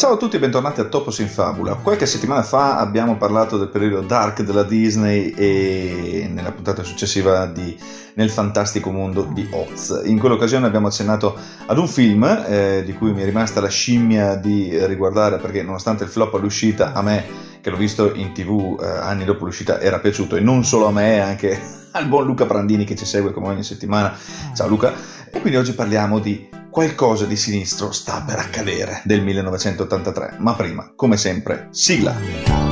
[0.00, 1.74] Ciao a tutti e bentornati a Topos in Fabula.
[1.74, 7.76] Qualche settimana fa abbiamo parlato del periodo dark della Disney e nella puntata successiva di
[8.14, 10.00] Nel fantastico mondo di Oz.
[10.06, 11.36] In quell'occasione abbiamo accennato
[11.66, 16.04] ad un film eh, di cui mi è rimasta la scimmia di riguardare perché nonostante
[16.04, 17.22] il flop all'uscita a me
[17.60, 20.92] che l'ho visto in tv eh, anni dopo l'uscita era piaciuto e non solo a
[20.92, 21.60] me anche
[21.92, 24.16] al buon Luca Prandini che ci segue come ogni settimana.
[24.54, 24.94] Ciao Luca.
[25.30, 30.92] E quindi oggi parliamo di Qualcosa di sinistro sta per accadere del 1983, ma prima,
[30.94, 32.69] come sempre, sigla.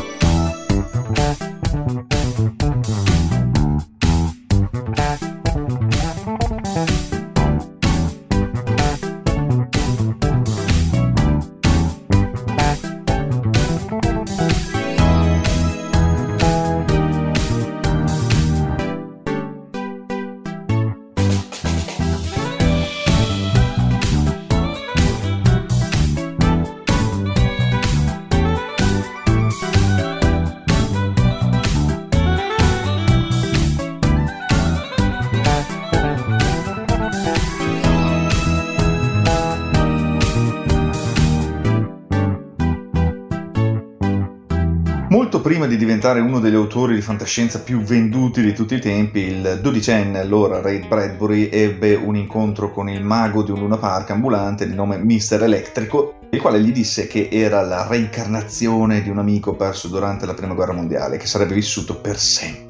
[45.31, 49.19] Molto prima di diventare uno degli autori di fantascienza più venduti di tutti i tempi,
[49.19, 54.09] il dodicenne allora Ray Bradbury ebbe un incontro con il mago di un Luna Park
[54.09, 59.19] ambulante di nome Mister Electrico, il quale gli disse che era la reincarnazione di un
[59.19, 62.68] amico perso durante la Prima Guerra Mondiale, che sarebbe vissuto per sempre.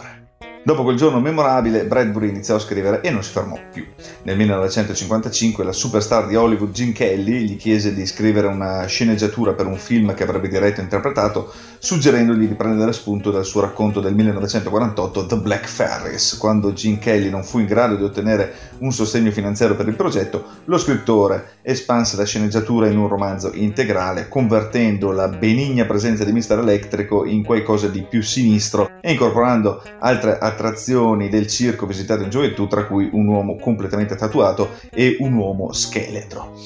[0.68, 3.86] Dopo quel giorno memorabile, Bradbury iniziò a scrivere e non si fermò più.
[4.24, 9.64] Nel 1955 la superstar di Hollywood Gene Kelly gli chiese di scrivere una sceneggiatura per
[9.64, 14.14] un film che avrebbe diretto e interpretato, suggerendogli di prendere spunto dal suo racconto del
[14.14, 16.36] 1948 The Black Ferris.
[16.36, 20.44] Quando Gene Kelly non fu in grado di ottenere un sostegno finanziario per il progetto,
[20.66, 26.58] lo scrittore espanse la sceneggiatura in un romanzo integrale, convertendo la benigna presenza di Mr.
[26.58, 32.66] Electrico in qualcosa di più sinistro e incorporando altre attrazioni del circo visitato in gioventù,
[32.66, 36.56] tra cui un uomo completamente tatuato e un uomo scheletro.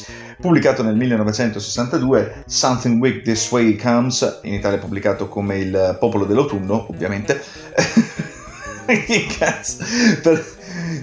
[0.41, 6.87] Pubblicato nel 1962, Something Weak This Way Comes, in Italia pubblicato come Il popolo dell'autunno,
[6.89, 7.41] ovviamente.
[8.87, 9.85] che cazzo?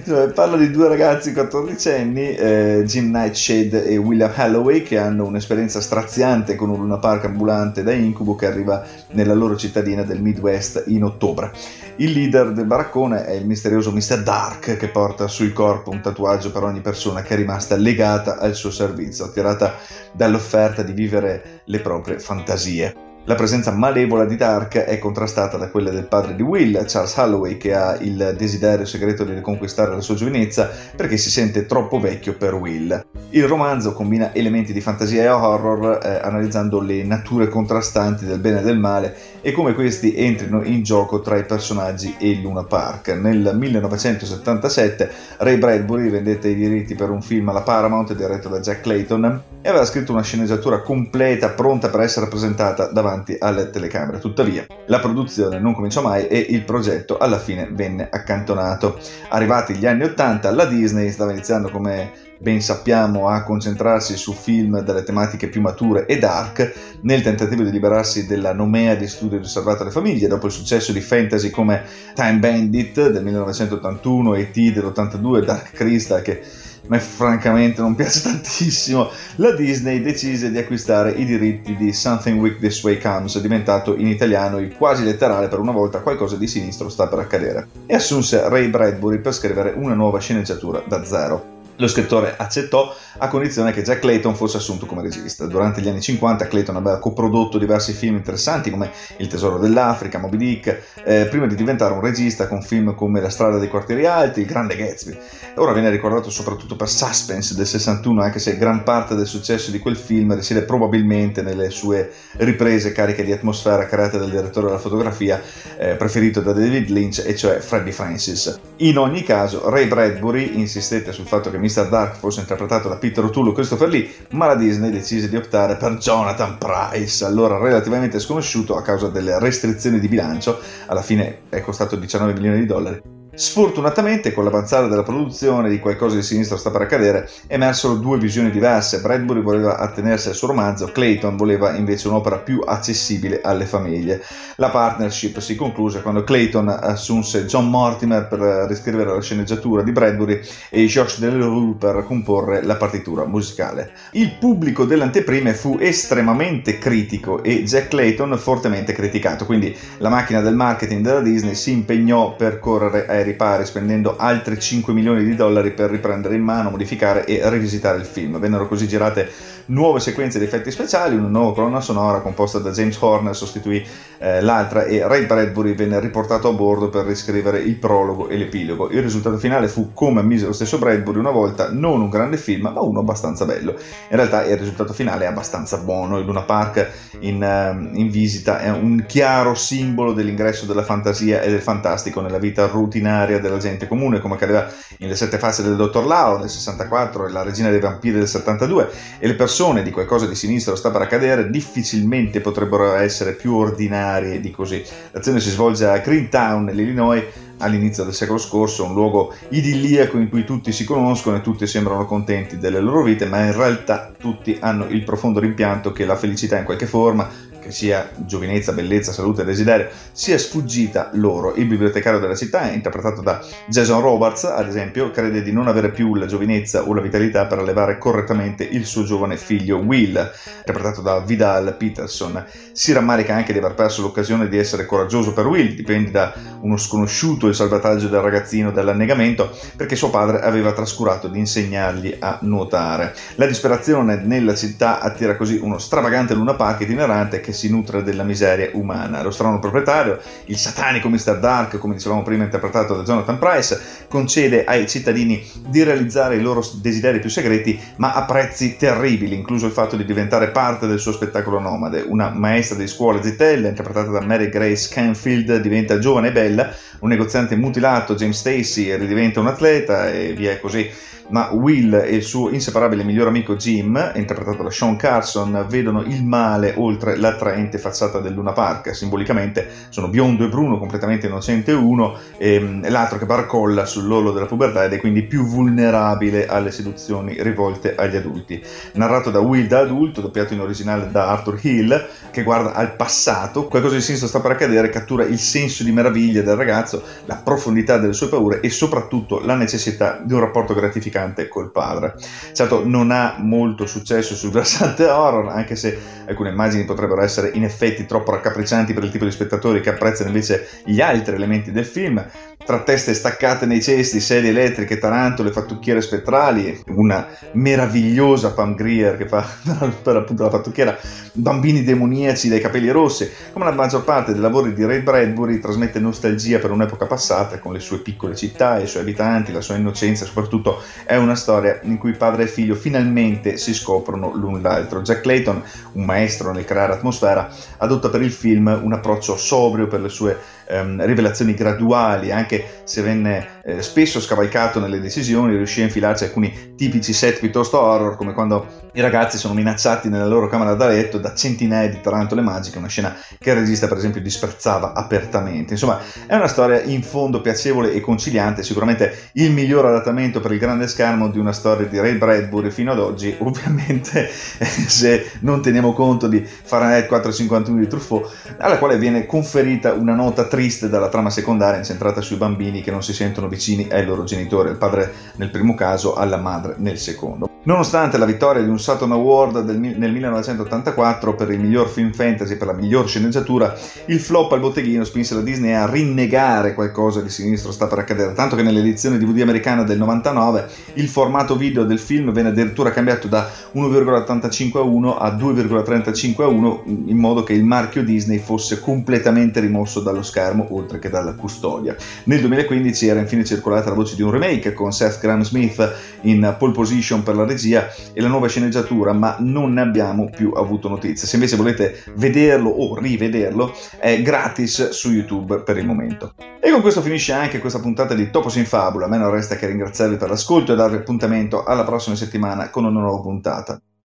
[0.04, 5.80] Cioè, parla di due ragazzi 14enni, eh, Jim Nightshade e William Halloway, che hanno un'esperienza
[5.80, 10.84] straziante con un Luna Park ambulante da incubo che arriva nella loro cittadina del Midwest
[10.86, 11.52] in ottobre.
[11.96, 14.22] Il leader del baraccone è il misterioso Mr.
[14.22, 18.54] Dark, che porta sul corpo un tatuaggio per ogni persona che è rimasta legata al
[18.54, 19.74] suo servizio, attirata
[20.12, 23.09] dall'offerta di vivere le proprie fantasie.
[23.24, 27.58] La presenza malevola di Dark è contrastata da quella del padre di Will, Charles Holloway,
[27.58, 32.36] che ha il desiderio segreto di riconquistare la sua giovinezza perché si sente troppo vecchio
[32.36, 33.04] per Will.
[33.32, 38.58] Il romanzo combina elementi di fantasia e horror eh, analizzando le nature contrastanti del bene
[38.58, 43.10] e del male e come questi entrino in gioco tra i personaggi e Luna Park.
[43.10, 48.80] Nel 1977 Ray Bradbury vendette i diritti per un film alla Paramount diretto da Jack
[48.80, 54.18] Clayton e aveva scritto una sceneggiatura completa pronta per essere presentata davanti alle telecamere.
[54.18, 58.98] Tuttavia, la produzione non cominciò mai e il progetto alla fine venne accantonato.
[59.28, 64.80] Arrivati gli anni Ottanta, la Disney stava iniziando come ben sappiamo, a concentrarsi su film
[64.80, 69.82] dalle tematiche più mature e dark, nel tentativo di liberarsi della nomea di studio riservato
[69.82, 71.84] alle famiglie, dopo il successo di fantasy come
[72.14, 74.72] Time Bandit del 1981, E.T.
[74.72, 81.10] dell'82, Dark Crystal, che a me francamente non piace tantissimo, la Disney decise di acquistare
[81.10, 85.58] i diritti di Something Weak This Way Comes, diventato in italiano il quasi letterale per
[85.58, 89.94] una volta qualcosa di sinistro sta per accadere, e assunse Ray Bradbury per scrivere una
[89.94, 91.49] nuova sceneggiatura da zero.
[91.80, 95.46] Lo scrittore accettò a condizione che Jack Clayton fosse assunto come regista.
[95.46, 100.36] Durante gli anni 50 Clayton aveva coprodotto diversi film interessanti come Il tesoro dell'Africa, Moby
[100.36, 104.40] Dick, eh, prima di diventare un regista con film come La strada dei quartieri alti,
[104.40, 105.18] Il grande Gatsby.
[105.54, 109.78] Ora viene ricordato soprattutto per Suspense del 61, anche se gran parte del successo di
[109.78, 115.40] quel film risiede probabilmente nelle sue riprese cariche di atmosfera create dal direttore della fotografia
[115.78, 118.60] eh, preferito da David Lynch, e cioè Freddie Francis.
[118.76, 121.68] In ogni caso, Ray Bradbury insistette sul fatto che Mr.
[121.88, 125.76] Dark fosse interpretato da Peter O'Toole e Christopher Lee, ma la Disney decise di optare
[125.76, 131.60] per Jonathan Price, allora relativamente sconosciuto a causa delle restrizioni di bilancio, alla fine è
[131.60, 136.70] costato 19 milioni di dollari, Sfortunatamente, con l'avanzare della produzione di qualcosa di sinistro sta
[136.70, 139.00] per accadere, emersero due visioni diverse.
[139.00, 144.22] Bradbury voleva attenersi al suo romanzo, Clayton voleva invece un'opera più accessibile alle famiglie.
[144.56, 150.40] La partnership si concluse quando Clayton assunse John Mortimer per riscrivere la sceneggiatura di Bradbury
[150.68, 153.92] e Georges Delerue per comporre la partitura musicale.
[154.12, 160.40] Il pubblico delle anteprime fu estremamente critico e Jack Clayton fortemente criticato, quindi la macchina
[160.40, 165.34] del marketing della Disney si impegnò per correre ai ripari spendendo altri 5 milioni di
[165.34, 168.38] dollari per riprendere in mano, modificare e rivisitare il film.
[168.38, 169.30] Vennero così girate
[169.70, 173.84] nuove sequenze di effetti speciali, una nuova colonna sonora composta da James Horner sostituì
[174.18, 178.90] eh, l'altra e Ray Bradbury venne riportato a bordo per riscrivere il prologo e l'epilogo.
[178.90, 182.62] Il risultato finale fu, come ammise lo stesso Bradbury una volta, non un grande film,
[182.62, 183.70] ma uno abbastanza bello.
[184.10, 186.90] In realtà il risultato finale è abbastanza buono, il Luna Park
[187.20, 192.38] in, uh, in visita è un chiaro simbolo dell'ingresso della fantasia e del fantastico nella
[192.38, 194.68] vita rutinaria della gente comune, come accadeva
[194.98, 198.28] in Le sette facce del dottor Lao nel 64 e La regina dei vampiri del
[198.28, 203.52] 72, e le persone di qualcosa di sinistro sta per accadere difficilmente potrebbero essere più
[203.52, 204.82] ordinarie di così.
[205.10, 207.22] L'azione si svolge a Greentown, nell'Illinois,
[207.58, 212.06] all'inizio del secolo scorso, un luogo idilliaco in cui tutti si conoscono e tutti sembrano
[212.06, 216.56] contenti delle loro vite, ma in realtà tutti hanno il profondo rimpianto che la felicità
[216.56, 217.28] in qualche forma
[217.70, 221.54] che sia giovinezza, bellezza, salute e desiderio, sia sfuggita loro.
[221.54, 226.16] Il bibliotecario della città, interpretato da Jason Roberts, ad esempio, crede di non avere più
[226.16, 231.20] la giovinezza o la vitalità per allevare correttamente il suo giovane figlio Will, interpretato da
[231.20, 232.44] Vidal Peterson.
[232.72, 236.76] Si rammarica anche di aver perso l'occasione di essere coraggioso per Will, dipende da uno
[236.76, 243.14] sconosciuto il salvataggio del ragazzino dall'annegamento, perché suo padre aveva trascurato di insegnargli a nuotare.
[243.36, 248.22] La disperazione nella città attira così uno stravagante Luna Park itinerante che si nutre della
[248.22, 249.22] miseria umana.
[249.22, 251.38] Lo strano proprietario, il satanico Mr.
[251.38, 253.78] Dark, come dicevamo prima interpretato da Jonathan Price,
[254.08, 259.66] concede ai cittadini di realizzare i loro desideri più segreti, ma a prezzi terribili, incluso
[259.66, 262.04] il fatto di diventare parte del suo spettacolo nomade.
[262.06, 267.08] Una maestra di scuola zitella, interpretata da Mary Grace Canfield, diventa giovane e bella, un
[267.08, 272.50] negoziante mutilato, James Stacy, ridiventa un atleta e via così ma Will e il suo
[272.50, 277.16] inseparabile miglior amico Jim, interpretato da Sean Carson, vedono il male oltre
[277.50, 278.94] l'attraente facciata del Luna Park.
[278.94, 284.84] Simbolicamente sono biondo e bruno, completamente innocente uno, e l'altro che barcolla sull'ollo della pubertà
[284.84, 288.62] ed è quindi più vulnerabile alle seduzioni rivolte agli adulti.
[288.94, 293.66] Narrato da Will da adulto, doppiato in originale da Arthur Hill, che guarda al passato,
[293.66, 297.98] qualcosa di sinistro sta per accadere, cattura il senso di meraviglia del ragazzo, la profondità
[297.98, 302.14] delle sue paure e soprattutto la necessità di un rapporto gratificante col padre.
[302.52, 307.64] Certo non ha molto successo sul versante horror, anche se alcune immagini potrebbero essere in
[307.64, 311.86] effetti troppo raccapriccianti per il tipo di spettatori che apprezzano invece gli altri elementi del
[311.86, 312.24] film,
[312.62, 319.26] tra teste staccate nei cesti, sedie elettriche, tarantole, fattucchiere spettrali, una meravigliosa Pam Grier che
[319.26, 319.44] fa
[320.02, 320.96] per appunto la fattucchiera,
[321.32, 326.00] bambini demoniaci dai capelli rossi, come la maggior parte dei lavori di Ray Bradbury trasmette
[326.00, 330.26] nostalgia per un'epoca passata con le sue piccole città, i suoi abitanti, la sua innocenza,
[330.26, 335.00] soprattutto è una storia in cui padre e figlio finalmente si scoprono l'un l'altro.
[335.00, 335.62] Jack Clayton,
[335.92, 337.48] un maestro nel creare atmosfera,
[337.78, 342.49] adotta per il film un approccio sobrio per le sue ehm, rivelazioni graduali, anche
[342.84, 348.16] se venne eh, spesso scavalcato nelle decisioni, riuscì a infilarci alcuni tipici set piuttosto horror,
[348.16, 352.40] come quando i ragazzi sono minacciati nella loro camera da letto da centinaia di tarantole
[352.40, 355.74] magiche, una scena che il regista per esempio disprezzava apertamente.
[355.74, 360.58] Insomma, è una storia in fondo piacevole e conciliante, sicuramente il miglior adattamento per il
[360.58, 365.92] grande schermo di una storia di Ray Bradbury fino ad oggi, ovviamente se non teniamo
[365.92, 371.30] conto di Fahrenheit 451 di Truffaut, alla quale viene conferita una nota triste dalla trama
[371.30, 373.58] secondaria incentrata sui bambini che non si sentono vicini
[373.90, 377.49] ai loro genitori, il padre nel primo caso, alla madre nel secondo.
[377.62, 382.54] Nonostante la vittoria di un Saturn Award del, nel 1984 per il miglior film fantasy
[382.54, 383.76] e per la miglior sceneggiatura,
[384.06, 388.32] il flop al botteghino spinse la Disney a rinnegare qualcosa di sinistro sta per accadere,
[388.32, 393.28] tanto che nell'edizione DVD americana del 99 il formato video del film venne addirittura cambiato
[393.28, 398.80] da 1,85 a 1 a 2,35 a 1 in modo che il marchio Disney fosse
[398.80, 401.94] completamente rimosso dallo schermo oltre che dalla custodia.
[402.24, 406.54] Nel 2015 era infine circolata la voce di un remake con Seth Graham Smith in
[406.58, 410.88] pole position per la regia e la nuova sceneggiatura, ma non ne abbiamo più avuto
[410.88, 411.26] notizie.
[411.26, 416.34] Se invece volete vederlo o rivederlo, è gratis su YouTube per il momento.
[416.60, 419.06] E con questo finisce anche questa puntata di Topos in Fabula.
[419.06, 422.84] A me non resta che ringraziarvi per l'ascolto e darvi appuntamento alla prossima settimana con
[422.84, 423.80] una nuova puntata.